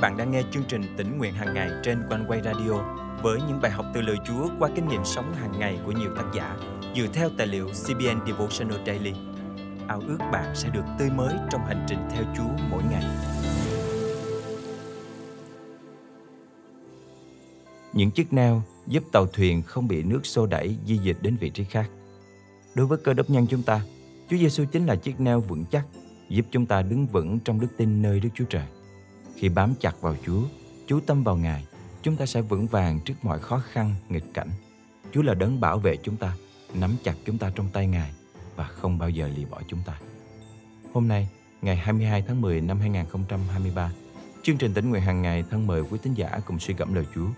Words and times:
bạn 0.00 0.16
đang 0.16 0.30
nghe 0.30 0.42
chương 0.50 0.62
trình 0.68 0.82
tỉnh 0.96 1.18
nguyện 1.18 1.34
hàng 1.34 1.54
ngày 1.54 1.70
trên 1.82 2.02
quanh 2.10 2.24
quay 2.28 2.40
radio 2.44 2.72
với 3.22 3.38
những 3.48 3.60
bài 3.60 3.70
học 3.70 3.86
từ 3.94 4.00
lời 4.00 4.16
Chúa 4.26 4.48
qua 4.58 4.70
kinh 4.74 4.88
nghiệm 4.88 5.04
sống 5.04 5.34
hàng 5.34 5.58
ngày 5.58 5.78
của 5.86 5.92
nhiều 5.92 6.10
tác 6.16 6.24
giả 6.34 6.56
dựa 6.96 7.06
theo 7.12 7.30
tài 7.38 7.46
liệu 7.46 7.66
CBN 7.66 8.26
Devotional 8.26 8.78
Daily. 8.86 9.12
Ao 9.88 10.02
ước 10.08 10.18
bạn 10.32 10.54
sẽ 10.54 10.68
được 10.68 10.84
tươi 10.98 11.10
mới 11.10 11.34
trong 11.50 11.60
hành 11.66 11.86
trình 11.88 11.98
theo 12.10 12.24
Chúa 12.36 12.64
mỗi 12.70 12.82
ngày. 12.90 13.04
Những 17.92 18.10
chiếc 18.10 18.32
neo 18.32 18.62
giúp 18.86 19.02
tàu 19.12 19.26
thuyền 19.26 19.62
không 19.62 19.88
bị 19.88 20.02
nước 20.02 20.26
xô 20.26 20.46
đẩy 20.46 20.76
di 20.86 20.96
dịch 20.96 21.16
đến 21.22 21.36
vị 21.40 21.50
trí 21.50 21.64
khác. 21.64 21.90
Đối 22.74 22.86
với 22.86 22.98
cơ 22.98 23.14
đốc 23.14 23.30
nhân 23.30 23.46
chúng 23.50 23.62
ta, 23.62 23.80
Chúa 24.30 24.36
Giêsu 24.36 24.64
chính 24.72 24.86
là 24.86 24.96
chiếc 24.96 25.20
neo 25.20 25.40
vững 25.40 25.64
chắc 25.70 25.86
giúp 26.28 26.46
chúng 26.50 26.66
ta 26.66 26.82
đứng 26.82 27.06
vững 27.06 27.38
trong 27.44 27.60
đức 27.60 27.68
tin 27.76 28.02
nơi 28.02 28.20
Đức 28.20 28.28
Chúa 28.34 28.44
Trời. 28.44 28.64
Khi 29.38 29.48
bám 29.48 29.74
chặt 29.80 30.00
vào 30.00 30.16
Chúa, 30.26 30.42
chú 30.86 31.00
tâm 31.00 31.24
vào 31.24 31.36
Ngài, 31.36 31.64
chúng 32.02 32.16
ta 32.16 32.26
sẽ 32.26 32.42
vững 32.42 32.66
vàng 32.66 33.00
trước 33.04 33.14
mọi 33.22 33.38
khó 33.38 33.58
khăn, 33.58 33.94
nghịch 34.08 34.34
cảnh. 34.34 34.50
Chúa 35.12 35.22
là 35.22 35.34
đấng 35.34 35.60
bảo 35.60 35.78
vệ 35.78 35.96
chúng 35.96 36.16
ta, 36.16 36.36
nắm 36.74 36.96
chặt 37.04 37.14
chúng 37.24 37.38
ta 37.38 37.52
trong 37.54 37.68
tay 37.72 37.86
Ngài 37.86 38.12
và 38.56 38.64
không 38.64 38.98
bao 38.98 39.10
giờ 39.10 39.28
lìa 39.36 39.44
bỏ 39.44 39.60
chúng 39.68 39.80
ta. 39.86 40.00
Hôm 40.92 41.08
nay, 41.08 41.28
ngày 41.62 41.76
22 41.76 42.22
tháng 42.22 42.40
10 42.40 42.60
năm 42.60 42.80
2023, 42.80 43.92
chương 44.42 44.56
trình 44.56 44.74
tỉnh 44.74 44.90
nguyện 44.90 45.02
hàng 45.02 45.22
ngày 45.22 45.44
thân 45.50 45.66
mời 45.66 45.82
quý 45.90 45.98
tín 46.02 46.14
giả 46.14 46.40
cùng 46.46 46.58
suy 46.58 46.74
gẫm 46.74 46.94
lời 46.94 47.04
Chúa 47.14 47.28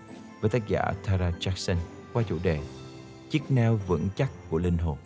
với 0.41 0.49
tác 0.49 0.67
giả 0.67 0.93
Tara 1.05 1.31
Jackson 1.39 1.75
qua 2.13 2.23
chủ 2.23 2.37
đề 2.43 2.59
Chiếc 3.29 3.51
neo 3.51 3.79
vững 3.87 4.07
chắc 4.15 4.31
của 4.49 4.57
linh 4.57 4.77
hồn. 4.77 4.97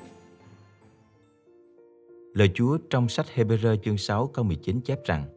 Lời 2.34 2.52
Chúa 2.54 2.78
trong 2.90 3.10
sách 3.10 3.26
Hebrew 3.36 3.76
chương 3.86 3.98
6 3.98 4.28
câu 4.28 4.46
19 4.46 4.82
chép 4.82 5.00
rằng 5.06 5.35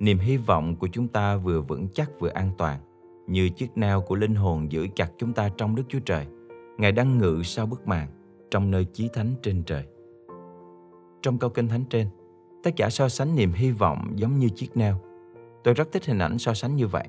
Niềm 0.00 0.18
hy 0.18 0.36
vọng 0.36 0.76
của 0.76 0.88
chúng 0.92 1.08
ta 1.08 1.36
vừa 1.36 1.60
vững 1.60 1.88
chắc 1.94 2.10
vừa 2.20 2.28
an 2.28 2.50
toàn 2.58 2.80
Như 3.26 3.48
chiếc 3.48 3.76
neo 3.76 4.00
của 4.00 4.14
linh 4.14 4.34
hồn 4.34 4.72
giữ 4.72 4.86
chặt 4.94 5.12
chúng 5.18 5.32
ta 5.32 5.48
trong 5.56 5.76
Đức 5.76 5.82
Chúa 5.88 5.98
Trời. 5.98 6.26
Ngài 6.78 6.92
đang 6.92 7.18
ngự 7.18 7.42
sau 7.44 7.66
bức 7.66 7.88
màn 7.88 8.08
Trong 8.50 8.70
nơi 8.70 8.84
chí 8.84 9.08
thánh 9.12 9.34
trên 9.42 9.62
trời. 9.62 9.84
Trong 11.22 11.38
câu 11.38 11.50
kinh 11.50 11.68
thánh 11.68 11.84
trên 11.90 12.08
Tác 12.62 12.76
giả 12.76 12.90
so 12.90 13.08
sánh 13.08 13.36
niềm 13.36 13.52
hy 13.52 13.70
vọng 13.70 14.12
giống 14.14 14.38
như 14.38 14.48
chiếc 14.48 14.76
neo 14.76 15.00
Tôi 15.64 15.74
rất 15.74 15.92
thích 15.92 16.06
hình 16.06 16.18
ảnh 16.18 16.38
so 16.38 16.54
sánh 16.54 16.76
như 16.76 16.86
vậy. 16.86 17.08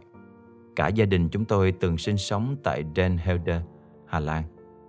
Cả 0.75 0.87
gia 0.87 1.05
đình 1.05 1.29
chúng 1.29 1.45
tôi 1.45 1.71
từng 1.71 1.97
sinh 1.97 2.17
sống 2.17 2.55
tại 2.63 2.83
Den 2.95 3.17
Helder, 3.17 3.61
Hà 4.05 4.19
Lan 4.19 4.43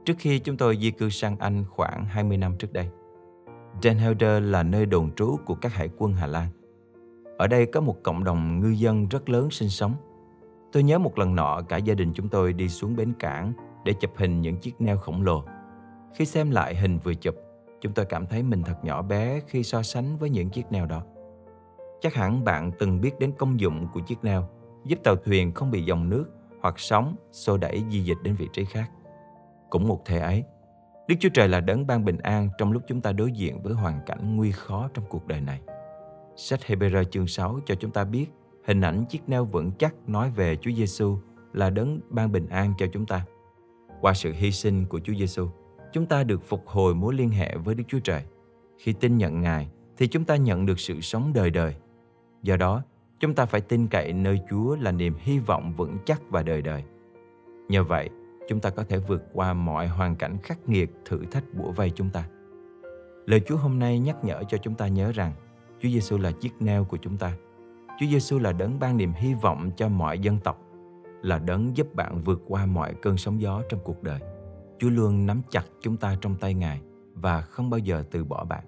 Trước 0.04 0.14
khi 0.18 0.38
chúng 0.38 0.56
tôi 0.56 0.78
di 0.80 0.90
cư 0.90 1.10
sang 1.10 1.36
Anh 1.38 1.64
khoảng 1.70 2.04
20 2.04 2.36
năm 2.36 2.56
trước 2.58 2.72
đây. 2.72 2.88
Den 3.82 3.98
Helder 3.98 4.42
là 4.42 4.62
nơi 4.62 4.86
đồn 4.86 5.10
trú 5.16 5.36
của 5.46 5.54
các 5.54 5.74
hải 5.74 5.88
quân 5.98 6.12
Hà 6.12 6.26
Lan. 6.26 6.48
Ở 7.38 7.46
đây 7.46 7.66
có 7.66 7.80
một 7.80 7.96
cộng 8.02 8.24
đồng 8.24 8.60
ngư 8.60 8.68
dân 8.68 9.08
rất 9.08 9.28
lớn 9.28 9.50
sinh 9.50 9.68
sống. 9.68 9.94
Tôi 10.72 10.82
nhớ 10.82 10.98
một 10.98 11.18
lần 11.18 11.34
nọ 11.34 11.62
cả 11.68 11.76
gia 11.76 11.94
đình 11.94 12.12
chúng 12.14 12.28
tôi 12.28 12.52
đi 12.52 12.68
xuống 12.68 12.96
bến 12.96 13.12
cảng 13.18 13.52
để 13.84 13.92
chụp 14.00 14.10
hình 14.16 14.40
những 14.40 14.56
chiếc 14.56 14.80
neo 14.80 14.96
khổng 14.96 15.22
lồ. 15.22 15.44
Khi 16.14 16.24
xem 16.24 16.50
lại 16.50 16.74
hình 16.74 16.98
vừa 16.98 17.14
chụp, 17.14 17.34
chúng 17.80 17.92
tôi 17.92 18.04
cảm 18.04 18.26
thấy 18.26 18.42
mình 18.42 18.62
thật 18.62 18.84
nhỏ 18.84 19.02
bé 19.02 19.40
khi 19.46 19.62
so 19.62 19.82
sánh 19.82 20.16
với 20.18 20.30
những 20.30 20.50
chiếc 20.50 20.72
neo 20.72 20.86
đó. 20.86 21.02
Chắc 22.00 22.14
hẳn 22.14 22.44
bạn 22.44 22.70
từng 22.78 23.00
biết 23.00 23.18
đến 23.18 23.32
công 23.38 23.60
dụng 23.60 23.86
của 23.94 24.00
chiếc 24.00 24.24
neo 24.24 24.48
giúp 24.84 24.98
tàu 25.04 25.16
thuyền 25.16 25.52
không 25.52 25.70
bị 25.70 25.82
dòng 25.82 26.08
nước 26.08 26.24
hoặc 26.60 26.74
sóng 26.78 27.16
xô 27.32 27.56
đẩy 27.56 27.84
di 27.90 28.00
dịch 28.00 28.18
đến 28.22 28.34
vị 28.34 28.48
trí 28.52 28.64
khác. 28.64 28.90
Cũng 29.70 29.88
một 29.88 30.04
thể 30.04 30.18
ấy, 30.18 30.44
Đức 31.08 31.14
Chúa 31.20 31.28
Trời 31.34 31.48
là 31.48 31.60
đấng 31.60 31.86
ban 31.86 32.04
bình 32.04 32.18
an 32.18 32.48
trong 32.58 32.72
lúc 32.72 32.82
chúng 32.86 33.00
ta 33.00 33.12
đối 33.12 33.32
diện 33.32 33.62
với 33.62 33.74
hoàn 33.74 34.00
cảnh 34.06 34.36
nguy 34.36 34.52
khó 34.52 34.88
trong 34.94 35.04
cuộc 35.08 35.26
đời 35.26 35.40
này. 35.40 35.60
Sách 36.40 36.60
Hebrew 36.66 37.04
chương 37.04 37.26
6 37.26 37.60
cho 37.66 37.74
chúng 37.74 37.90
ta 37.90 38.04
biết 38.04 38.26
hình 38.64 38.80
ảnh 38.80 39.04
chiếc 39.08 39.28
neo 39.28 39.44
vững 39.44 39.70
chắc 39.78 39.94
nói 40.08 40.30
về 40.30 40.56
Chúa 40.56 40.70
Giêsu 40.70 41.16
là 41.52 41.70
đấng 41.70 42.00
ban 42.10 42.32
bình 42.32 42.46
an 42.48 42.72
cho 42.78 42.86
chúng 42.92 43.06
ta. 43.06 43.24
Qua 44.00 44.14
sự 44.14 44.32
hy 44.32 44.52
sinh 44.52 44.86
của 44.86 45.00
Chúa 45.00 45.12
Giêsu, 45.18 45.48
chúng 45.92 46.06
ta 46.06 46.24
được 46.24 46.42
phục 46.48 46.66
hồi 46.66 46.94
mối 46.94 47.14
liên 47.14 47.28
hệ 47.28 47.56
với 47.56 47.74
Đức 47.74 47.84
Chúa 47.88 47.98
Trời. 47.98 48.22
Khi 48.78 48.92
tin 48.92 49.16
nhận 49.16 49.40
Ngài 49.40 49.68
thì 49.96 50.06
chúng 50.06 50.24
ta 50.24 50.36
nhận 50.36 50.66
được 50.66 50.80
sự 50.80 51.00
sống 51.00 51.32
đời 51.34 51.50
đời. 51.50 51.74
Do 52.42 52.56
đó, 52.56 52.82
chúng 53.20 53.34
ta 53.34 53.46
phải 53.46 53.60
tin 53.60 53.86
cậy 53.86 54.12
nơi 54.12 54.40
Chúa 54.50 54.76
là 54.76 54.92
niềm 54.92 55.14
hy 55.18 55.38
vọng 55.38 55.72
vững 55.76 55.96
chắc 56.04 56.22
và 56.30 56.42
đời 56.42 56.62
đời. 56.62 56.84
Nhờ 57.68 57.84
vậy, 57.84 58.10
chúng 58.48 58.60
ta 58.60 58.70
có 58.70 58.84
thể 58.84 58.98
vượt 58.98 59.22
qua 59.32 59.52
mọi 59.52 59.86
hoàn 59.86 60.16
cảnh 60.16 60.38
khắc 60.42 60.68
nghiệt, 60.68 60.90
thử 61.04 61.24
thách 61.30 61.44
bủa 61.54 61.70
vây 61.70 61.90
chúng 61.90 62.10
ta. 62.10 62.28
Lời 63.26 63.40
Chúa 63.46 63.56
hôm 63.56 63.78
nay 63.78 63.98
nhắc 63.98 64.24
nhở 64.24 64.42
cho 64.48 64.58
chúng 64.58 64.74
ta 64.74 64.88
nhớ 64.88 65.12
rằng 65.12 65.32
Chúa 65.80 65.88
Giêsu 65.88 66.18
là 66.18 66.32
chiếc 66.32 66.62
neo 66.62 66.84
của 66.84 66.96
chúng 66.96 67.16
ta. 67.16 67.36
Chúa 67.98 68.06
Giêsu 68.06 68.38
là 68.38 68.52
đấng 68.52 68.78
ban 68.78 68.96
niềm 68.96 69.12
hy 69.12 69.34
vọng 69.34 69.70
cho 69.76 69.88
mọi 69.88 70.18
dân 70.18 70.38
tộc, 70.38 70.60
là 71.22 71.38
đấng 71.38 71.76
giúp 71.76 71.94
bạn 71.94 72.22
vượt 72.22 72.42
qua 72.48 72.66
mọi 72.66 72.94
cơn 73.02 73.16
sóng 73.16 73.40
gió 73.40 73.62
trong 73.68 73.80
cuộc 73.84 74.02
đời. 74.02 74.20
Chúa 74.78 74.90
luôn 74.90 75.26
nắm 75.26 75.42
chặt 75.50 75.64
chúng 75.80 75.96
ta 75.96 76.16
trong 76.20 76.36
tay 76.36 76.54
Ngài 76.54 76.82
và 77.14 77.40
không 77.40 77.70
bao 77.70 77.78
giờ 77.78 78.04
từ 78.10 78.24
bỏ 78.24 78.44
bạn. 78.44 78.64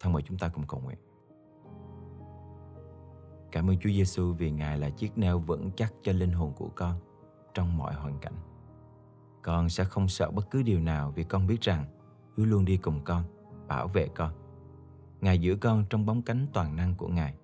Thân 0.00 0.12
mời 0.12 0.22
chúng 0.22 0.38
ta 0.38 0.48
cùng 0.48 0.64
cầu 0.68 0.80
nguyện. 0.80 0.98
Cảm 3.52 3.70
ơn 3.70 3.78
Chúa 3.78 3.90
Giêsu 3.90 4.32
vì 4.32 4.50
Ngài 4.50 4.78
là 4.78 4.90
chiếc 4.90 5.18
neo 5.18 5.38
vững 5.38 5.70
chắc 5.76 5.94
cho 6.02 6.12
linh 6.12 6.32
hồn 6.32 6.52
của 6.56 6.68
con 6.74 6.94
trong 7.54 7.76
mọi 7.76 7.94
hoàn 7.94 8.18
cảnh. 8.18 8.34
Con 9.42 9.68
sẽ 9.68 9.84
không 9.84 10.08
sợ 10.08 10.30
bất 10.30 10.50
cứ 10.50 10.62
điều 10.62 10.80
nào 10.80 11.12
vì 11.16 11.24
con 11.24 11.46
biết 11.46 11.60
rằng 11.60 11.84
Chúa 12.36 12.44
luôn 12.44 12.64
đi 12.64 12.76
cùng 12.76 13.00
con, 13.04 13.22
bảo 13.68 13.88
vệ 13.88 14.08
con. 14.08 14.32
Ngài 15.20 15.38
giữ 15.38 15.56
con 15.56 15.84
trong 15.90 16.06
bóng 16.06 16.22
cánh 16.22 16.46
toàn 16.52 16.76
năng 16.76 16.94
của 16.94 17.08
Ngài, 17.08 17.34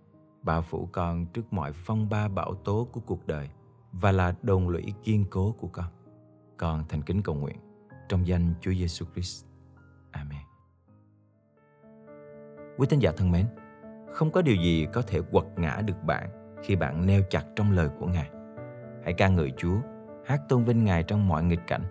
bảo 0.42 0.62
phủ 0.62 0.88
con 0.92 1.26
trước 1.26 1.52
mọi 1.52 1.72
phong 1.72 2.08
ba 2.08 2.28
bão 2.28 2.54
tố 2.54 2.88
của 2.92 3.00
cuộc 3.00 3.26
đời 3.26 3.48
và 3.92 4.12
là 4.12 4.34
đồn 4.42 4.68
lũy 4.68 4.94
kiên 5.02 5.24
cố 5.30 5.54
của 5.58 5.68
con. 5.68 5.86
Con 6.56 6.84
thành 6.88 7.02
kính 7.02 7.22
cầu 7.22 7.34
nguyện 7.34 7.56
trong 8.08 8.26
danh 8.26 8.54
Chúa 8.60 8.72
Giêsu 8.72 9.06
Christ. 9.14 9.44
Amen. 10.10 10.40
Quý 12.78 12.86
tín 12.90 12.98
giả 12.98 13.12
thân 13.16 13.30
mến, 13.30 13.46
không 14.12 14.30
có 14.30 14.42
điều 14.42 14.56
gì 14.56 14.86
có 14.92 15.02
thể 15.02 15.20
quật 15.20 15.44
ngã 15.56 15.82
được 15.86 16.02
bạn 16.02 16.56
khi 16.62 16.76
bạn 16.76 17.06
neo 17.06 17.22
chặt 17.30 17.44
trong 17.56 17.72
lời 17.72 17.88
của 18.00 18.06
Ngài. 18.06 18.30
Hãy 19.04 19.12
ca 19.12 19.28
ngợi 19.28 19.52
Chúa 19.56 19.76
hát 20.26 20.40
tôn 20.48 20.64
vinh 20.64 20.84
Ngài 20.84 21.02
trong 21.02 21.28
mọi 21.28 21.44
nghịch 21.44 21.66
cảnh. 21.66 21.82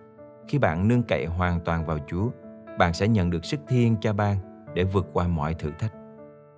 Khi 0.48 0.58
bạn 0.58 0.88
nương 0.88 1.02
cậy 1.02 1.26
hoàn 1.26 1.60
toàn 1.60 1.86
vào 1.86 1.98
Chúa, 2.06 2.30
bạn 2.78 2.92
sẽ 2.92 3.08
nhận 3.08 3.30
được 3.30 3.44
sức 3.44 3.60
thiên 3.68 3.96
cha 4.00 4.12
ban 4.12 4.55
để 4.76 4.84
vượt 4.84 5.06
qua 5.12 5.28
mọi 5.28 5.54
thử 5.54 5.70
thách. 5.78 5.92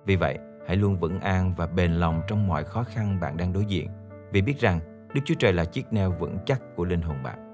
Vì 0.05 0.15
vậy, 0.15 0.37
hãy 0.67 0.75
luôn 0.75 0.99
vững 0.99 1.19
an 1.19 1.53
và 1.57 1.67
bền 1.67 1.93
lòng 1.93 2.21
trong 2.27 2.47
mọi 2.47 2.63
khó 2.63 2.83
khăn 2.83 3.19
bạn 3.19 3.37
đang 3.37 3.53
đối 3.53 3.65
diện, 3.65 3.89
vì 4.31 4.41
biết 4.41 4.59
rằng 4.59 4.79
Đức 5.13 5.21
Chúa 5.25 5.35
Trời 5.39 5.53
là 5.53 5.65
chiếc 5.65 5.93
neo 5.93 6.11
vững 6.11 6.37
chắc 6.45 6.61
của 6.75 6.85
linh 6.85 7.01
hồn 7.01 7.17
bạn. 7.23 7.45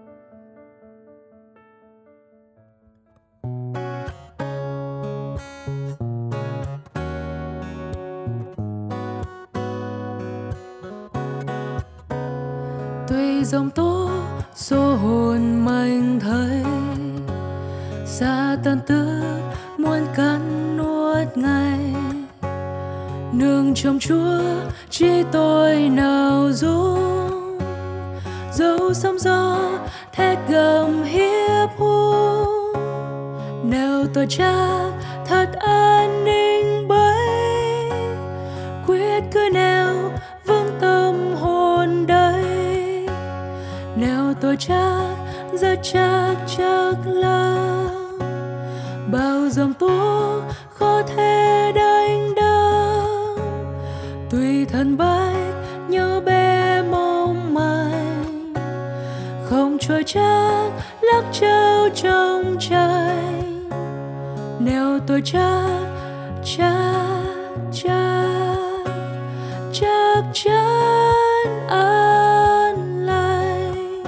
tuy 13.07 13.43
dòng 13.43 13.69
tố 13.69 14.09
số 14.55 14.95
hồn 14.95 15.65
mình 15.65 16.19
thấy 16.19 16.63
xa 18.05 18.57
tan 18.63 18.79
tứ 18.87 19.04
nương 23.37 23.73
trong 23.75 23.99
chúa, 23.99 24.41
chỉ 24.89 25.23
tôi 25.31 25.75
nào 25.75 26.51
dung 26.51 27.59
dẫu 28.53 28.93
sóng 28.93 29.19
gió 29.19 29.57
thét 30.13 30.37
gầm 30.49 31.03
hiếp 31.03 31.69
hú 31.77 32.13
nào 33.63 34.03
tôi 34.13 34.25
chắc 34.29 34.91
thật 35.25 35.47
an 35.59 36.23
ninh 36.25 36.87
bấy. 36.87 37.89
Quyết 38.87 39.23
cứ 39.31 39.49
nào 39.53 39.85
tôi 44.45 44.57
chắc 44.59 45.15
rất 45.53 45.79
chắc 45.83 46.35
chắc 46.57 46.95
là 47.05 47.55
bao 49.11 49.49
dòng 49.49 49.73
tố 49.73 50.41
khó 50.73 51.01
thêm 51.15 51.54
tùy 54.35 54.65
thân 54.65 54.97
bay 54.97 55.35
nhớ 55.89 56.21
bé 56.25 56.81
mong 56.91 57.53
manh. 57.53 58.53
Không 59.49 59.77
trôi 59.81 60.03
chắc 60.03 60.71
lắc 61.01 61.23
trao 61.31 61.89
trong 61.95 62.55
tranh 62.59 63.69
nếu 64.59 64.99
tôi 65.07 65.21
chắc 65.25 65.69
chắc 66.43 67.23
chắc 67.73 68.27
chắc 69.73 70.23
chắn 70.33 71.67
an 71.69 73.05
lành. 73.05 74.03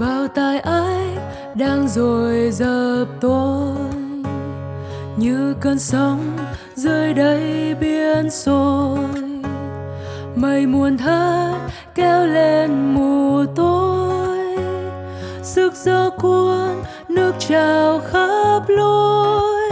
Bao 0.00 0.28
tai 0.28 0.58
ai 0.58 1.16
đang 1.54 1.88
rồi 1.88 2.50
dập 2.50 3.06
tôi 3.20 3.76
như 5.16 5.54
cơn 5.60 5.78
sóng 5.78 6.36
rơi 6.74 7.14
đầy 7.14 7.74
biển 7.80 8.30
sôi 8.30 9.17
mây 10.40 10.66
muôn 10.66 10.98
thất 10.98 11.58
kéo 11.94 12.26
lên 12.26 12.94
mù 12.94 13.44
tối 13.56 14.56
sức 15.42 15.74
gió 15.74 16.10
cuốn, 16.10 16.82
nước 17.08 17.32
trào 17.38 18.00
khắp 18.12 18.60
lối. 18.68 19.70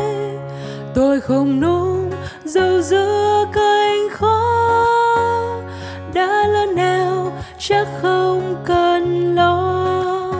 Tôi 0.95 1.21
không 1.21 1.61
nung 1.61 2.11
dầu 2.45 2.83
giữa 2.83 3.45
cánh 3.53 4.09
khó 4.11 4.87
đã 6.15 6.47
lớn 6.47 6.75
nào 6.77 7.33
chắc 7.59 7.89
không 8.03 8.55
cần 8.65 9.35
lo. 9.35 10.33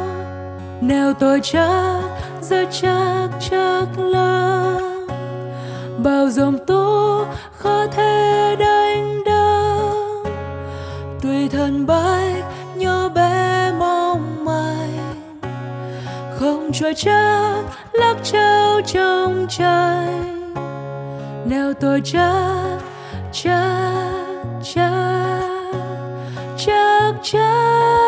Nào 0.81 1.13
tôi 1.15 1.41
chắc 1.43 2.01
rất 2.41 2.69
chắc 2.71 3.29
chắc 3.51 3.87
lắm 3.99 5.07
bao 6.05 6.29
dòng 6.31 6.67
tố 6.67 7.25
khó 7.57 7.87
thể 7.87 8.57
đánh 8.59 9.26
người 11.47 11.59
thân 11.59 11.87
bách 11.87 12.45
nhỏ 12.77 13.09
bé 13.09 13.73
mong 13.79 14.45
manh 14.45 15.31
không 16.39 16.71
trôi 16.75 16.95
chắc 16.95 17.63
lắc 17.93 18.17
trao 18.23 18.81
trong 18.87 19.47
tranh 19.49 20.55
neo 21.45 21.73
tôi 21.73 22.01
chắc 22.05 22.79
chắc 23.33 24.35
chắc 24.63 24.91
chắc 26.57 27.15
chắc 27.23 28.06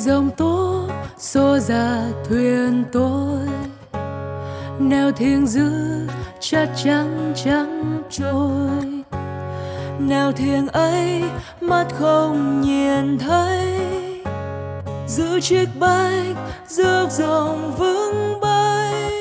dòng 0.00 0.30
tố, 0.36 0.82
xô 1.18 1.58
ra 1.58 2.02
thuyền 2.28 2.84
tôi. 2.92 3.38
Neo 4.78 5.12
thiên 5.12 5.46
dư 5.46 5.70
chắc 6.40 6.68
chắn 6.84 7.32
chẳng 7.44 8.02
trôi. 8.10 9.02
Nào 9.98 10.32
thiêng 10.32 10.68
ấy, 10.68 11.22
mắt 11.60 11.86
không 11.98 12.60
nhìn 12.60 13.18
thấy. 13.18 13.80
Giữ 15.06 15.40
chiếc 15.40 15.66
bách 15.78 16.36
rước 16.68 17.06
dòng 17.10 17.76
vững 17.78 18.40
bay. 18.40 19.12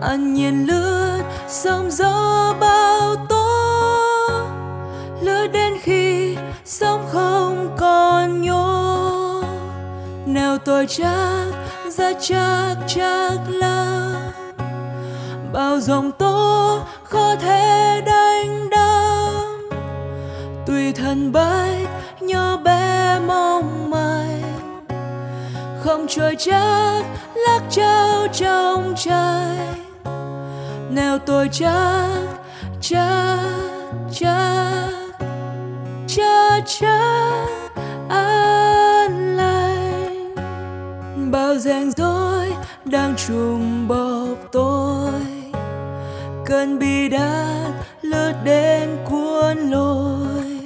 Ăn 0.00 0.34
nhìn 0.34 0.64
lướt, 0.64 1.22
sóng 1.48 1.90
gió 1.90 2.54
bao 2.60 3.16
tố. 3.28 3.48
Lướt 5.20 5.46
đến 5.52 5.72
khi 5.82 6.36
sóng 6.64 7.06
không 7.12 7.33
điều 10.54 10.58
tôi 10.58 10.86
chắc, 10.86 11.46
rất 11.90 12.16
chắc 12.20 12.76
chắc 12.86 13.38
lắm 13.48 14.12
bao 15.52 15.80
dòng 15.80 16.12
tố 16.12 16.80
khó 17.04 17.36
thể 17.36 18.02
đánh 18.06 18.70
đắm 18.70 19.68
tùy 20.66 20.92
thân 20.92 21.32
bách 21.32 21.88
nhỏ 22.20 22.56
bé 22.56 23.20
mong 23.26 23.90
manh. 23.90 24.42
Không 25.84 26.06
trôi 26.08 26.36
chắc, 26.38 27.02
lắc 27.34 27.60
trao 27.70 28.26
trong 28.32 28.94
trời 28.96 29.58
neo 30.90 31.18
tôi 31.18 31.48
chắc 31.52 32.08
chắc 32.80 33.38
chắc 34.12 34.88
chắc 36.06 36.62
chắc. 36.66 37.63
Đang 43.14 43.26
trùng 43.26 43.88
bọc 43.88 44.38
tôi. 44.52 45.12
Cơn 46.46 46.78
bi 46.78 47.08
đát 47.08 47.72
lướt 48.02 48.32
đến 48.44 48.88
cuốn 49.04 49.58
lôi. 49.70 50.60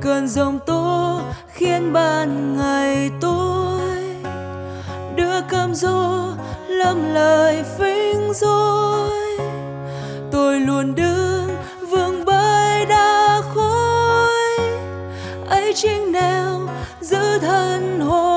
Cơn 0.00 0.28
giông 0.28 0.58
tố 0.66 1.20
khiến 1.48 1.92
ban 1.92 2.56
ngày 2.56 3.10
tối. 3.20 3.80
Đưa 5.16 5.40
cam 5.40 5.74
dỗ 5.74 6.26
lắm 6.68 7.14
lời 7.14 7.64
phính 7.78 8.32
dối 8.34 9.10
tôi 10.30 10.60
luôn 10.60 10.94
đứng 10.94 11.56
vương 11.90 12.24
bởi 12.24 12.86
đá 12.86 13.42
khối 13.54 14.68
ấy 15.48 15.72
chính 15.74 16.12
nào 16.12 16.60
giữ 17.00 17.38
thân 17.38 18.00
hồn 18.00 18.31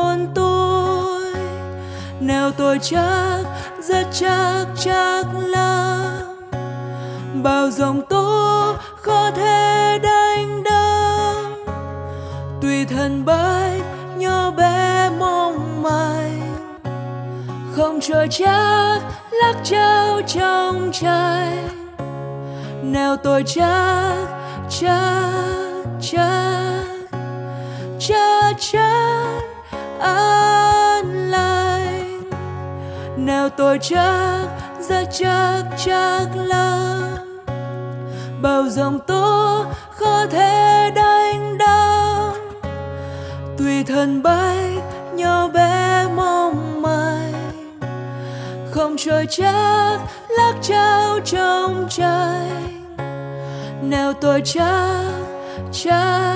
tôi 2.58 2.80
chắc, 2.82 3.44
rất 3.84 4.08
chắc 4.12 4.66
chắc 4.76 5.26
lắm. 5.48 6.06
Bao 7.44 7.72
dòng 7.72 8.02
tố 8.10 8.76
khó 9.02 9.32
thể 9.32 10.00
đánh 10.04 10.64
đâm 10.64 11.66
tùy 12.62 12.86
thân 12.86 13.26
bay 13.26 13.82
nhỏ 14.18 14.52
bé 14.52 15.10
mong 15.20 15.84
manh. 15.84 16.56
Không 17.76 18.00
trôi 18.02 18.28
chắc, 18.32 19.00
lắc 19.32 19.56
trao 19.64 20.22
trong 20.28 20.90
tranh. 20.94 21.68
Neo 22.84 23.16
tôi 23.18 23.44
chắc 23.48 24.16
chắc 24.70 25.34
chắc 26.02 26.65
nào 33.46 33.50
tôi 33.58 33.80
chắc, 33.82 34.48
rất 34.90 35.08
chắc 35.12 35.64
chắc 35.86 36.28
lắm 36.36 37.02
bao 38.42 38.70
dòng 38.70 39.00
tố 39.08 39.66
khó 39.92 40.26
thể 40.32 40.92
đánh 40.96 41.58
đắm 41.58 42.34
tùy 43.58 43.84
thân 43.84 44.24
bay 44.24 44.78
nhỏ 45.14 45.48
bé 45.48 46.06
mong 46.16 46.82
manh. 46.82 47.34
Không 48.72 48.96
trôi 48.98 49.26
chắc, 49.30 50.00
lắc 50.38 50.54
trao 50.62 51.20
trong 51.26 51.88
tranh. 51.90 52.82
Nào 53.82 54.14
tôi 54.14 54.42
chắc 54.46 55.06
chắc 55.72 56.36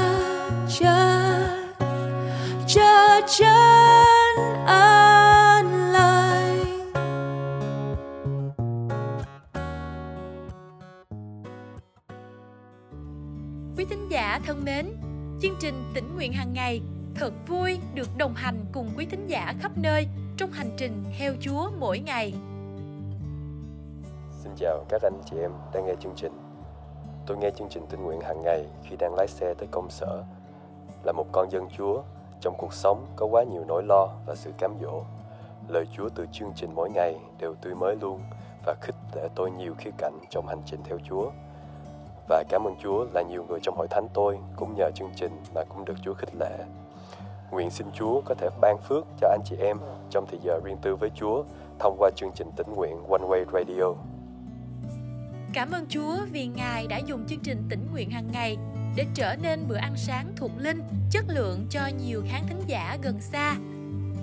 chắc 0.80 1.40
chắc 2.68 3.24
chắc. 3.28 3.99
Quý 13.80 13.86
thính 13.86 14.10
giả 14.10 14.40
thân 14.46 14.66
mến, 14.66 14.86
chương 15.42 15.56
trình 15.60 15.92
tỉnh 15.94 16.16
nguyện 16.16 16.34
hàng 16.34 16.54
ngày 16.54 16.82
thật 17.16 17.34
vui 17.48 17.80
được 17.94 18.08
đồng 18.18 18.34
hành 18.34 18.66
cùng 18.74 18.90
quý 18.98 19.06
thính 19.06 19.28
giả 19.28 19.54
khắp 19.60 19.72
nơi 19.76 20.08
trong 20.38 20.52
hành 20.52 20.70
trình 20.78 21.04
theo 21.20 21.34
Chúa 21.42 21.72
mỗi 21.80 22.00
ngày. 22.00 22.34
Xin 24.32 24.52
chào 24.56 24.86
các 24.90 25.02
anh 25.02 25.22
chị 25.26 25.38
em 25.42 25.52
đang 25.74 25.86
nghe 25.86 25.94
chương 26.00 26.14
trình. 26.16 26.32
Tôi 27.28 27.38
nghe 27.38 27.50
chương 27.50 27.68
trình 27.70 27.84
tình 27.90 28.04
nguyện 28.04 28.22
hàng 28.22 28.42
ngày 28.42 28.66
khi 28.84 28.96
đang 28.96 29.16
lái 29.16 29.28
xe 29.28 29.54
tới 29.54 29.68
công 29.72 29.90
sở. 29.90 30.24
Là 31.04 31.12
một 31.12 31.26
con 31.32 31.52
dân 31.52 31.68
Chúa, 31.78 32.02
trong 32.42 32.56
cuộc 32.58 32.74
sống 32.74 33.06
có 33.16 33.26
quá 33.26 33.44
nhiều 33.44 33.64
nỗi 33.68 33.84
lo 33.84 34.08
và 34.26 34.36
sự 34.36 34.52
cám 34.58 34.74
dỗ. 34.82 35.04
Lời 35.68 35.86
Chúa 35.98 36.10
từ 36.10 36.26
chương 36.32 36.52
trình 36.56 36.70
mỗi 36.76 36.90
ngày 36.90 37.16
đều 37.40 37.56
tươi 37.62 37.76
mới 37.76 37.96
luôn 38.02 38.22
và 38.66 38.76
khích 38.82 38.96
lệ 39.16 39.30
tôi 39.36 39.52
nhiều 39.52 39.74
khía 39.78 39.92
cạnh 39.98 40.20
trong 40.30 40.48
hành 40.48 40.62
trình 40.66 40.80
theo 40.84 40.98
Chúa. 41.10 41.32
Và 42.30 42.44
cảm 42.50 42.68
ơn 42.68 42.76
Chúa 42.84 43.06
là 43.14 43.22
nhiều 43.22 43.46
người 43.50 43.60
trong 43.64 43.76
hội 43.78 43.88
thánh 43.88 44.08
tôi 44.14 44.38
cũng 44.56 44.76
nhờ 44.76 44.92
chương 44.96 45.12
trình 45.16 45.32
mà 45.56 45.64
cũng 45.64 45.86
được 45.86 45.94
Chúa 46.04 46.14
khích 46.14 46.36
lệ. 46.40 46.58
Nguyện 47.52 47.70
xin 47.70 47.88
Chúa 47.94 48.22
có 48.22 48.36
thể 48.36 48.50
ban 48.62 48.78
phước 48.78 49.06
cho 49.22 49.28
anh 49.30 49.42
chị 49.46 49.56
em 49.60 49.78
trong 50.10 50.26
thời 50.30 50.40
giờ 50.44 50.60
riêng 50.64 50.78
tư 50.82 50.96
với 50.96 51.10
Chúa 51.16 51.44
thông 51.80 51.96
qua 52.00 52.10
chương 52.16 52.32
trình 52.36 52.52
tĩnh 52.56 52.68
nguyện 52.76 53.04
One 53.10 53.22
Way 53.22 53.46
Radio. 53.54 53.94
Cảm 55.54 55.72
ơn 55.72 55.86
Chúa 55.90 56.18
vì 56.32 56.48
Ngài 56.48 56.88
đã 56.88 56.98
dùng 56.98 57.26
chương 57.28 57.40
trình 57.44 57.64
tĩnh 57.70 57.88
nguyện 57.92 58.10
hàng 58.10 58.28
ngày 58.32 58.58
để 58.96 59.06
trở 59.14 59.36
nên 59.42 59.68
bữa 59.68 59.78
ăn 59.78 59.94
sáng 59.96 60.28
thuộc 60.36 60.52
linh, 60.58 60.82
chất 61.12 61.26
lượng 61.28 61.66
cho 61.70 61.82
nhiều 62.06 62.24
khán 62.28 62.42
thính 62.50 62.62
giả 62.68 62.98
gần 63.02 63.22
xa. 63.22 63.56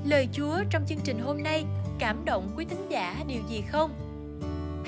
Lời 0.04 0.28
Chúa 0.32 0.56
trong 0.70 0.82
chương 0.86 1.00
trình 1.04 1.18
hôm 1.18 1.42
nay 1.42 1.64
cảm 1.98 2.24
động 2.24 2.48
quý 2.56 2.64
thính 2.64 2.86
giả 2.88 3.24
điều 3.26 3.42
gì 3.48 3.60
không? 3.60 4.05